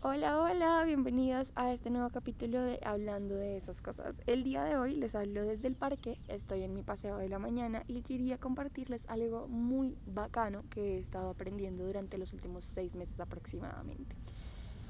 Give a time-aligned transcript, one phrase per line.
[0.00, 4.22] Hola, hola, bienvenidos a este nuevo capítulo de Hablando de esas cosas.
[4.28, 7.40] El día de hoy les hablo desde el parque, estoy en mi paseo de la
[7.40, 12.94] mañana y quería compartirles algo muy bacano que he estado aprendiendo durante los últimos seis
[12.94, 14.14] meses aproximadamente.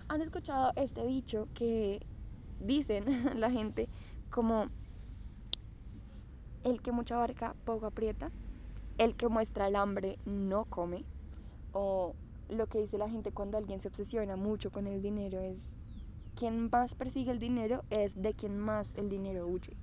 [0.08, 2.06] ¿Han escuchado este dicho que
[2.60, 3.06] dicen
[3.40, 3.88] la gente
[4.28, 4.68] como
[6.64, 8.30] el que mucha barca poco aprieta,
[8.98, 11.06] el que muestra el hambre no come
[11.72, 12.14] o
[12.48, 15.76] lo que dice la gente cuando alguien se obsesiona mucho con el dinero es
[16.38, 19.76] quien más persigue el dinero es de quien más el dinero huye.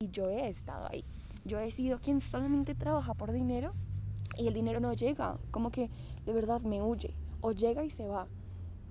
[0.00, 1.02] Y yo he estado ahí.
[1.46, 3.72] Yo he sido quien solamente trabaja por dinero
[4.36, 5.38] y el dinero no llega.
[5.50, 5.88] Como que
[6.26, 7.14] de verdad me huye.
[7.40, 8.26] O llega y se va.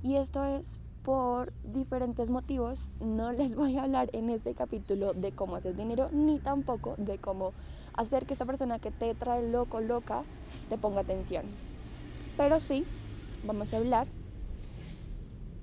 [0.01, 2.89] Y esto es por diferentes motivos.
[2.99, 7.19] No les voy a hablar en este capítulo de cómo hacer dinero, ni tampoco de
[7.19, 7.53] cómo
[7.93, 10.23] hacer que esta persona que te trae loco, loca,
[10.69, 11.45] te ponga atención.
[12.37, 12.85] Pero sí
[13.45, 14.07] vamos a hablar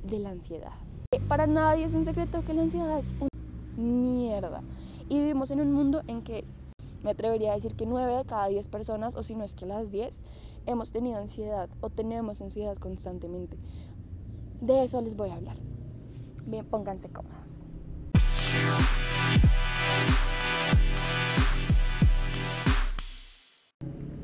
[0.05, 0.73] de la ansiedad.
[1.29, 3.29] Para nadie es un secreto que la ansiedad es una
[3.77, 4.63] mierda.
[5.09, 6.45] Y vivimos en un mundo en que
[7.03, 9.67] me atrevería a decir que 9 de cada 10 personas, o si no es que
[9.67, 10.21] las 10,
[10.67, 13.57] hemos tenido ansiedad o tenemos ansiedad constantemente.
[14.61, 15.57] De eso les voy a hablar.
[16.47, 17.61] Bien, pónganse cómodos.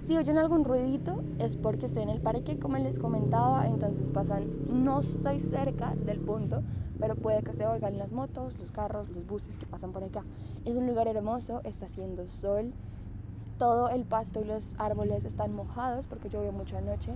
[0.06, 4.46] Si oyen algún ruidito es porque estoy en el parque, como les comentaba, entonces pasan,
[4.68, 6.62] no estoy cerca del punto,
[7.00, 10.24] pero puede que se oigan las motos, los carros, los buses que pasan por acá.
[10.64, 12.72] Es un lugar hermoso, está haciendo sol,
[13.58, 17.10] todo el pasto y los árboles están mojados porque llovió mucho anoche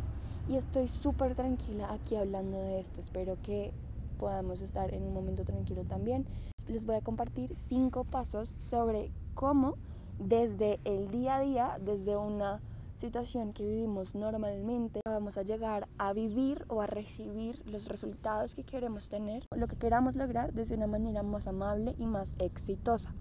[0.48, 3.00] y estoy súper tranquila aquí hablando de esto.
[3.00, 3.72] Espero que
[4.18, 6.26] podamos estar en un momento tranquilo también.
[6.66, 9.76] Les voy a compartir cinco pasos sobre cómo
[10.18, 12.58] desde el día a día, desde una
[13.00, 18.62] situación que vivimos normalmente, vamos a llegar a vivir o a recibir los resultados que
[18.62, 23.14] queremos tener, lo que queramos lograr desde una manera más amable y más exitosa.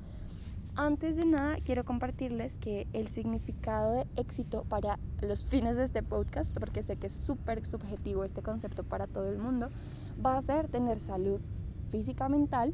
[0.76, 6.04] Antes de nada, quiero compartirles que el significado de éxito para los fines de este
[6.04, 9.70] podcast, porque sé que es súper subjetivo este concepto para todo el mundo,
[10.23, 11.39] va a ser tener salud
[11.89, 12.73] física, mental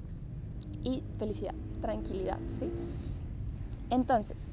[0.84, 2.72] y felicidad, tranquilidad, ¿sí?
[3.92, 4.48] Entonces,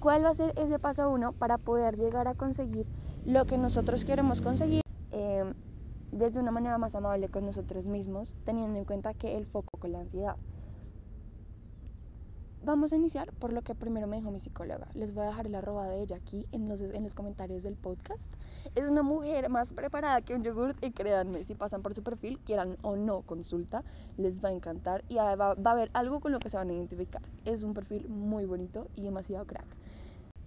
[0.00, 2.86] ¿Cuál va a ser ese paso uno para poder llegar a conseguir
[3.26, 5.52] lo que nosotros queremos conseguir eh,
[6.12, 9.90] desde una manera más amable con nosotros mismos, teniendo en cuenta que el foco con
[9.90, 10.36] la ansiedad?
[12.64, 14.86] Vamos a iniciar por lo que primero me dijo mi psicóloga.
[14.94, 17.74] Les voy a dejar la arroba de ella aquí en los, en los comentarios del
[17.74, 18.32] podcast.
[18.76, 22.38] Es una mujer más preparada que un yogurt y créanme, si pasan por su perfil,
[22.38, 23.82] quieran o no consulta,
[24.16, 26.70] les va a encantar y va, va a haber algo con lo que se van
[26.70, 27.22] a identificar.
[27.44, 29.77] Es un perfil muy bonito y demasiado crack.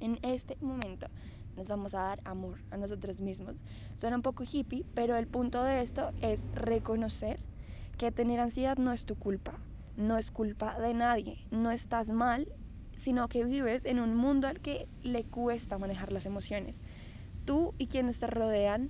[0.02, 1.08] En este momento
[1.56, 3.62] nos vamos a dar amor a nosotros mismos.
[3.98, 7.40] Suena un poco hippie, pero el punto de esto es reconocer
[8.00, 9.54] que tener ansiedad no es tu culpa,
[9.96, 12.48] no es culpa de nadie, no estás mal,
[12.96, 16.82] sino que vives en un mundo al que le cuesta manejar las emociones.
[17.46, 18.90] Tú y quienes te rodean,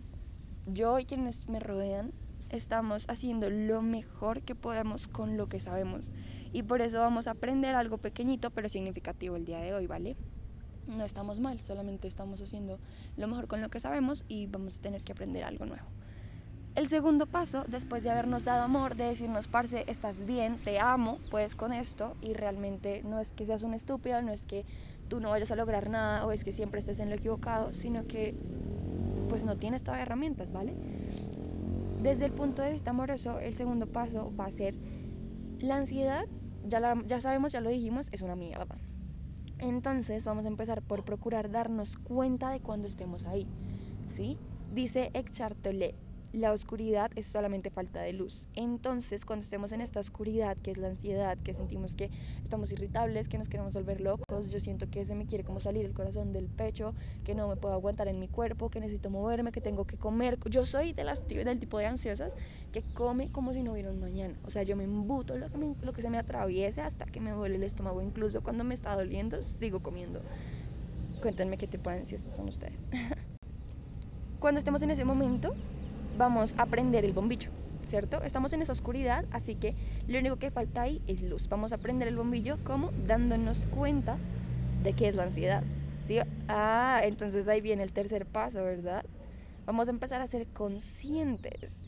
[0.66, 2.14] yo y quienes me rodean,
[2.50, 6.10] estamos haciendo lo mejor que podemos con lo que sabemos.
[6.54, 10.16] Y por eso vamos a aprender algo pequeñito pero significativo el día de hoy, ¿vale?
[10.88, 12.80] No estamos mal, solamente estamos haciendo
[13.18, 15.86] lo mejor con lo que sabemos y vamos a tener que aprender algo nuevo.
[16.74, 21.20] El segundo paso, después de habernos dado amor, de decirnos, parce, estás bien, te amo,
[21.30, 24.64] pues con esto, y realmente no es que seas un estúpido, no es que
[25.10, 28.08] tú no vayas a lograr nada o es que siempre estés en lo equivocado, sino
[28.08, 28.36] que
[29.28, 30.74] pues no tienes todas herramientas, ¿vale?
[32.02, 34.76] Desde el punto de vista amoroso, el segundo paso va a ser
[35.60, 36.24] la ansiedad,
[36.66, 38.78] ya, ya sabemos, ya lo dijimos, es una mierda
[39.62, 43.48] entonces vamos a empezar por procurar darnos cuenta de cuando estemos ahí.
[44.08, 44.38] ¿sí?
[44.74, 45.58] Dice Eckhart
[46.34, 48.48] la oscuridad es solamente falta de luz.
[48.56, 52.10] Entonces, cuando estemos en esta oscuridad, que es la ansiedad, que sentimos que
[52.44, 55.86] estamos irritables, que nos queremos volver locos, yo siento que se me quiere como salir
[55.86, 56.94] el corazón del pecho,
[57.26, 60.40] que no me puedo aguantar en mi cuerpo, que necesito moverme, que tengo que comer.
[60.50, 62.34] Yo soy de las, del tipo de ansiosas
[62.72, 64.36] que come como si no hubiera un mañana.
[64.46, 67.32] O sea, yo me embuto lo que, lo que se me atraviese hasta que me
[67.32, 68.02] duele el estómago.
[68.02, 70.22] Incluso cuando me está doliendo, sigo comiendo.
[71.22, 72.88] Cuéntenme qué tipo de ansiosos son ustedes.
[74.40, 75.54] cuando estemos en ese momento,
[76.22, 77.50] vamos a prender el bombillo,
[77.88, 78.22] ¿cierto?
[78.22, 79.74] Estamos en esa oscuridad, así que
[80.08, 81.50] lo único que falta ahí es luz.
[81.50, 84.18] Vamos a prender el bombillo como dándonos cuenta
[84.84, 85.64] de qué es la ansiedad.
[86.08, 86.20] ¿sí?
[86.48, 89.04] Ah, entonces ahí viene el tercer paso, ¿verdad?
[89.66, 91.80] Vamos a empezar a ser conscientes.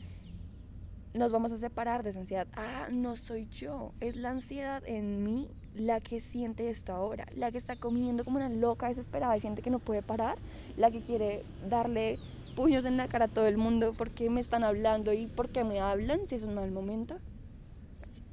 [1.14, 2.48] Nos vamos a separar de esa ansiedad.
[2.56, 7.52] Ah, no soy yo, es la ansiedad en mí la que siente esto ahora, la
[7.52, 10.38] que está comiendo como una loca desesperada y siente que no puede parar,
[10.76, 12.18] la que quiere darle
[12.54, 15.80] puños en la cara a todo el mundo porque me están hablando y porque me
[15.80, 17.16] hablan si es un mal momento.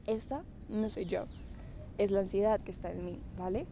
[0.07, 1.25] Esa no soy yo.
[1.97, 3.65] Es la ansiedad que está en mí, ¿vale?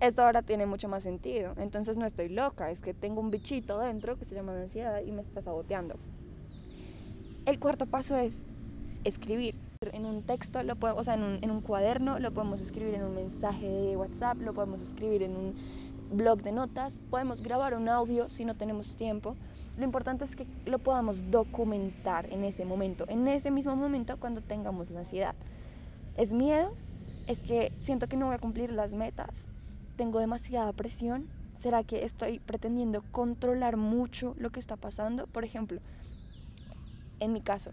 [0.00, 1.54] Esto ahora tiene mucho más sentido.
[1.58, 5.12] Entonces no estoy loca, es que tengo un bichito dentro que se llama ansiedad y
[5.12, 5.94] me está saboteando.
[7.46, 8.44] El cuarto paso es
[9.04, 9.54] escribir.
[9.92, 12.94] En un texto, lo podemos, o sea, en un, en un cuaderno, lo podemos escribir
[12.94, 15.54] en un mensaje de WhatsApp, lo podemos escribir en un
[16.12, 19.36] blog de notas, podemos grabar un audio si no tenemos tiempo.
[19.76, 24.42] Lo importante es que lo podamos documentar en ese momento, en ese mismo momento cuando
[24.42, 25.34] tengamos la ansiedad.
[26.16, 26.74] ¿Es miedo?
[27.26, 29.30] ¿Es que siento que no voy a cumplir las metas?
[29.96, 31.28] ¿Tengo demasiada presión?
[31.56, 35.26] ¿Será que estoy pretendiendo controlar mucho lo que está pasando?
[35.26, 35.80] Por ejemplo,
[37.20, 37.72] en mi caso,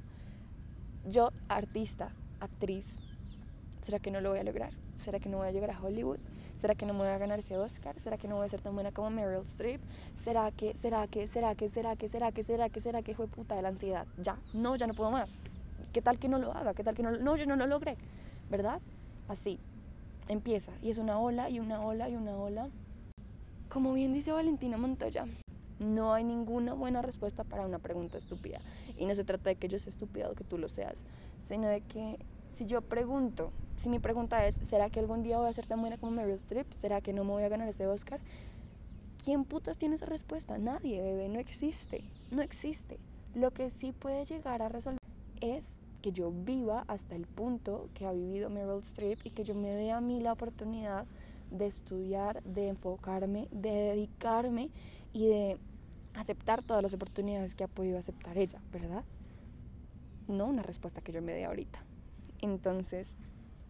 [1.05, 2.99] yo artista, actriz,
[3.89, 4.71] ¿será que no lo voy a lograr?
[4.99, 6.19] ¿Será que no voy a llegar a Hollywood?
[6.59, 7.99] ¿Será que no me voy a ganar ese Oscar?
[7.99, 9.81] ¿Será que no voy a ser tan buena como Meryl Streep?
[10.15, 13.23] ¿Será que, será que, será que, será que, será que, será que, será que, hijo
[13.23, 14.05] de puta de la ansiedad?
[14.19, 15.41] Ya, no, ya no puedo más.
[15.91, 16.75] ¿Qué tal que no lo haga?
[16.75, 17.97] ¿Qué tal que no No, yo no lo logré,
[18.51, 18.79] ¿verdad?
[19.27, 19.57] Así,
[20.27, 20.71] empieza.
[20.83, 22.69] Y es una ola y una ola y una ola.
[23.69, 25.25] Como bien dice Valentina Montoya,
[25.79, 28.59] no hay ninguna buena respuesta para una pregunta estúpida.
[28.99, 30.99] Y no se trata de que yo sea estúpida o que tú lo seas,
[31.47, 32.19] sino de que
[32.53, 35.81] si yo pregunto, si mi pregunta es, ¿será que algún día voy a ser tan
[35.81, 36.71] buena como Meryl Streep?
[36.71, 38.19] ¿Será que no me voy a ganar ese Oscar?
[39.23, 40.57] ¿Quién putas tiene esa respuesta?
[40.57, 42.99] Nadie, bebé, no existe, no existe.
[43.35, 44.99] Lo que sí puede llegar a resolver
[45.41, 49.55] es que yo viva hasta el punto que ha vivido Meryl Streep y que yo
[49.55, 51.05] me dé a mí la oportunidad
[51.51, 54.69] de estudiar, de enfocarme, de dedicarme
[55.13, 55.57] y de
[56.13, 59.03] aceptar todas las oportunidades que ha podido aceptar ella, ¿verdad?
[60.27, 61.83] No una respuesta que yo me dé ahorita.
[62.41, 63.11] Entonces,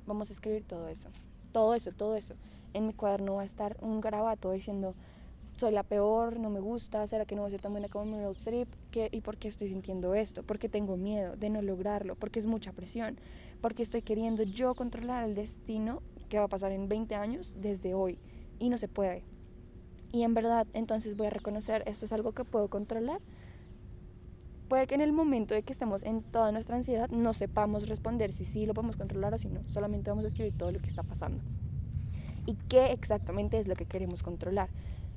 [0.05, 1.09] vamos a escribir todo eso.
[1.51, 2.35] Todo eso, todo eso.
[2.73, 4.93] En mi cuaderno va a estar un garabato diciendo,
[5.57, 8.05] soy la peor, no me gusta, ¿será que no voy a ser tan buena como
[8.05, 8.69] Meryl Streep?
[8.91, 10.43] ¿Qué, ¿Y por qué estoy sintiendo esto?
[10.43, 13.19] Porque tengo miedo de no lograrlo, porque es mucha presión,
[13.61, 17.93] porque estoy queriendo yo controlar el destino que va a pasar en 20 años desde
[17.93, 18.19] hoy
[18.59, 19.23] y no se puede.
[20.11, 23.19] Y en verdad, entonces voy a reconocer, esto es algo que puedo controlar.
[24.69, 28.31] Puede que en el momento de que estemos en toda nuestra ansiedad no sepamos responder
[28.31, 29.61] si sí lo podemos controlar o si no.
[29.67, 31.41] Solamente vamos a escribir todo lo que está pasando.
[32.45, 34.69] ¿Y qué exactamente es lo que queremos controlar?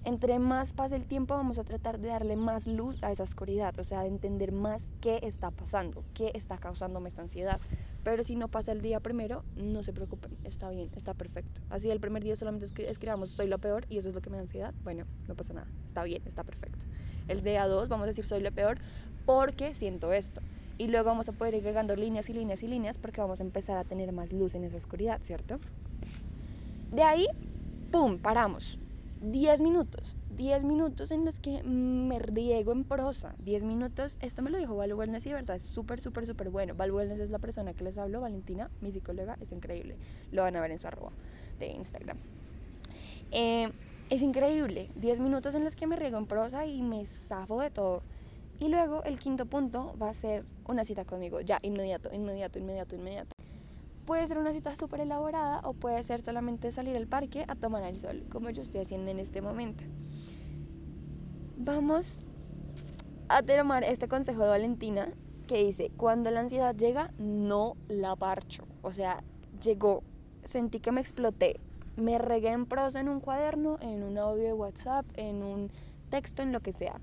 [0.04, 3.78] Entre más pase el tiempo vamos a tratar de darle más luz a esa oscuridad,
[3.78, 7.60] o sea, de entender más qué está pasando, qué está causándome esta ansiedad.
[8.02, 11.60] Pero si no pasa el día primero, no se preocupen, está bien, está perfecto.
[11.68, 14.38] Así el primer día solamente escribamos soy lo peor y eso es lo que me
[14.38, 16.86] da ansiedad, bueno, no pasa nada, está bien, está perfecto.
[17.28, 18.78] El día 2 vamos a decir soy lo peor
[19.24, 20.40] porque siento esto.
[20.78, 23.44] Y luego vamos a poder ir agregando líneas y líneas y líneas porque vamos a
[23.44, 25.60] empezar a tener más luz en esa oscuridad, ¿cierto?
[26.90, 27.26] De ahí,
[27.90, 28.78] ¡pum!, paramos.
[29.20, 30.16] 10 minutos.
[30.36, 33.34] 10 minutos en los que me riego en prosa.
[33.44, 36.50] 10 minutos, esto me lo dijo Val Wellness y de verdad es súper, súper, súper
[36.50, 36.74] bueno.
[36.74, 39.96] Val Wellness es la persona que les hablo, Valentina, mi psicóloga, es increíble.
[40.32, 41.12] Lo van a ver en su arroba
[41.58, 42.16] de Instagram.
[43.30, 43.70] Eh,
[44.10, 44.90] es increíble.
[44.96, 48.02] 10 minutos en los que me riego en prosa y me zafo de todo.
[48.62, 52.94] Y luego el quinto punto va a ser una cita conmigo, ya, inmediato, inmediato, inmediato,
[52.94, 53.34] inmediato.
[54.06, 57.82] Puede ser una cita súper elaborada o puede ser solamente salir al parque a tomar
[57.82, 59.82] el sol, como yo estoy haciendo en este momento
[61.64, 62.22] vamos
[63.28, 65.12] a tomar este consejo de Valentina
[65.46, 68.64] que dice, cuando la ansiedad llega, no la parcho.
[68.82, 69.22] O sea,
[69.62, 70.02] llegó,
[70.44, 71.60] sentí que me exploté.
[71.96, 75.70] Me regué en prosa en un cuaderno, en un audio de WhatsApp, en un
[76.10, 77.00] texto, en lo que sea.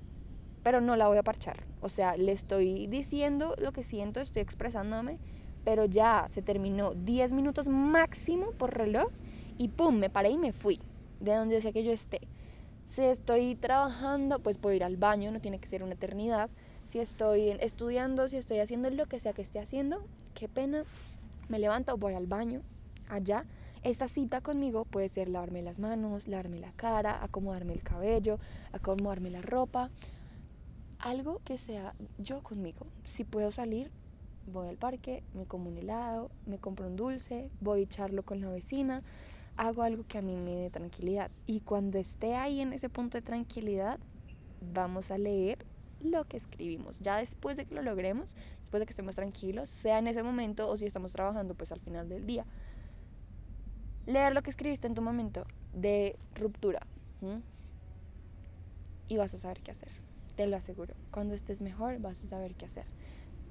[0.62, 1.64] Pero no la voy a parchar.
[1.80, 5.18] O sea, le estoy diciendo lo que siento, estoy expresándome,
[5.64, 9.10] pero ya se terminó 10 minutos máximo por reloj
[9.58, 10.80] y pum, me paré y me fui
[11.20, 12.20] de donde sea que yo esté.
[12.88, 16.50] Si estoy trabajando, pues puedo ir al baño, no tiene que ser una eternidad.
[16.86, 20.02] Si estoy estudiando, si estoy haciendo lo que sea que esté haciendo,
[20.34, 20.84] qué pena,
[21.48, 22.62] me levanto, voy al baño,
[23.08, 23.44] allá.
[23.82, 28.38] Esta cita conmigo puede ser lavarme las manos, lavarme la cara, acomodarme el cabello,
[28.72, 29.90] acomodarme la ropa.
[31.02, 32.86] Algo que sea yo conmigo.
[33.04, 33.90] Si puedo salir,
[34.46, 38.42] voy al parque, me como un helado, me compro un dulce, voy a echarlo con
[38.42, 39.02] la vecina,
[39.56, 41.30] hago algo que a mí me dé tranquilidad.
[41.46, 43.98] Y cuando esté ahí en ese punto de tranquilidad,
[44.74, 45.64] vamos a leer
[46.02, 46.98] lo que escribimos.
[47.00, 50.68] Ya después de que lo logremos, después de que estemos tranquilos, sea en ese momento
[50.68, 52.44] o si estamos trabajando, pues al final del día.
[54.06, 56.80] Leer lo que escribiste en tu momento de ruptura.
[59.08, 59.99] Y vas a saber qué hacer.
[60.40, 60.94] Te lo aseguro.
[61.10, 62.86] Cuando estés mejor, vas a saber qué hacer.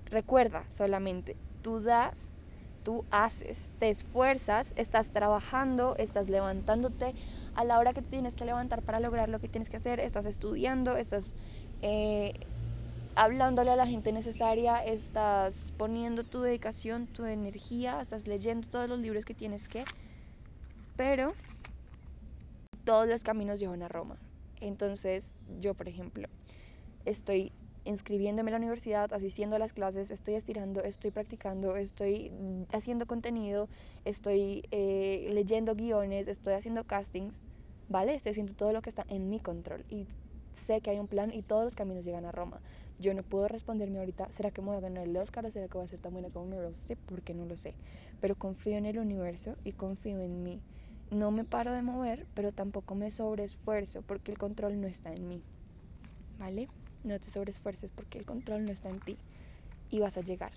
[0.05, 2.31] Recuerda solamente, tú das
[2.83, 7.13] tú haces, te esfuerzas, estás trabajando, estás levantándote
[7.53, 9.99] a la hora que te tienes que levantar para lograr lo que tienes que hacer,
[9.99, 11.35] estás estudiando, estás
[11.83, 12.33] eh,
[13.13, 18.97] hablándole a la gente necesaria, estás poniendo tu dedicación, tu energía, estás leyendo todos los
[18.97, 19.85] libros que tienes que,
[20.97, 21.35] pero
[22.83, 24.15] todos los caminos llevan a Roma.
[24.61, 26.27] Entonces, yo, por ejemplo,
[27.09, 27.51] estoy
[27.85, 32.31] inscribiéndome a la universidad, asistiendo a las clases, estoy estirando, estoy practicando, estoy
[32.71, 33.67] haciendo contenido,
[34.05, 37.41] estoy eh, leyendo guiones, estoy haciendo castings,
[37.87, 38.13] ¿vale?
[38.13, 40.05] Estoy haciendo todo lo que está en mi control y
[40.53, 42.59] sé que hay un plan y todos los caminos llegan a Roma.
[42.99, 45.67] Yo no puedo responderme ahorita, ¿será que me voy a ganar el Oscar o será
[45.67, 46.99] que voy a ser tan buena como Meryl Streep?
[47.05, 47.73] Porque no lo sé.
[48.19, 50.59] Pero confío en el universo y confío en mí.
[51.09, 55.27] No me paro de mover, pero tampoco me sobreesfuerzo porque el control no está en
[55.29, 55.41] mí.
[56.37, 56.67] ¿Vale?
[57.03, 59.17] No te sobreesfuerces porque el control no está en ti
[59.89, 60.51] y vas a llegar.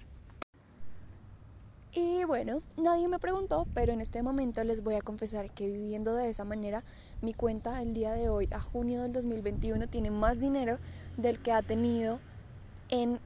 [1.95, 6.15] Y bueno, nadie me preguntó, pero en este momento les voy a confesar que viviendo
[6.15, 6.85] de esa manera,
[7.21, 10.79] mi cuenta el día de hoy, a junio del 2021, tiene más dinero
[11.19, 12.19] del que ha tenido
[12.89, 13.21] en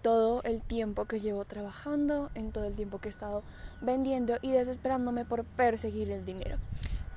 [0.00, 3.42] todo el tiempo que llevo trabajando, en todo el tiempo que he estado
[3.82, 6.56] vendiendo y desesperándome por perseguir el dinero.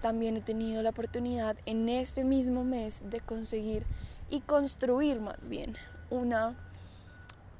[0.01, 3.85] También he tenido la oportunidad en este mismo mes de conseguir
[4.29, 5.75] y construir más bien
[6.09, 6.55] una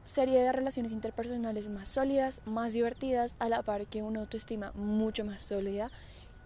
[0.05, 5.23] serie de relaciones interpersonales más sólidas, más divertidas, a la par que una autoestima mucho
[5.23, 5.91] más sólida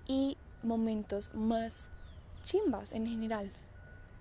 [0.06, 1.88] y momentos más
[2.44, 3.52] chimbas en general.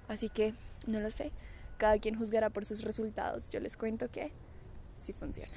[0.09, 0.55] Así que
[0.87, 1.33] no lo sé,
[1.77, 3.51] cada quien juzgará por sus resultados.
[3.51, 4.33] Yo les cuento que
[4.99, 5.57] sí funciona.